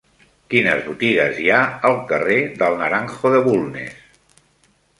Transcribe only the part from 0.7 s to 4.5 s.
botigues hi ha al carrer del Naranjo de Bulnes?